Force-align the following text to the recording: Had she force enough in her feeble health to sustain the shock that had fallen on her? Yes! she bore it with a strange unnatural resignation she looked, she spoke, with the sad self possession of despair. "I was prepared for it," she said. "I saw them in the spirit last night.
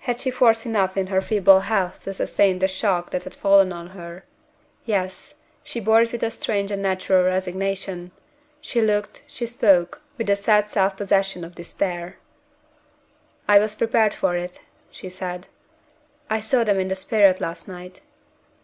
Had 0.00 0.20
she 0.20 0.32
force 0.32 0.66
enough 0.66 0.96
in 0.96 1.06
her 1.06 1.20
feeble 1.20 1.60
health 1.60 2.00
to 2.00 2.12
sustain 2.12 2.58
the 2.58 2.66
shock 2.66 3.10
that 3.12 3.22
had 3.22 3.36
fallen 3.36 3.72
on 3.72 3.90
her? 3.90 4.24
Yes! 4.84 5.34
she 5.62 5.78
bore 5.78 6.02
it 6.02 6.10
with 6.10 6.24
a 6.24 6.30
strange 6.32 6.72
unnatural 6.72 7.22
resignation 7.24 8.10
she 8.60 8.80
looked, 8.80 9.22
she 9.28 9.46
spoke, 9.46 10.02
with 10.18 10.26
the 10.26 10.34
sad 10.34 10.66
self 10.66 10.96
possession 10.96 11.44
of 11.44 11.54
despair. 11.54 12.16
"I 13.46 13.60
was 13.60 13.76
prepared 13.76 14.12
for 14.12 14.34
it," 14.34 14.58
she 14.90 15.08
said. 15.08 15.46
"I 16.28 16.40
saw 16.40 16.64
them 16.64 16.80
in 16.80 16.88
the 16.88 16.96
spirit 16.96 17.40
last 17.40 17.68
night. 17.68 18.00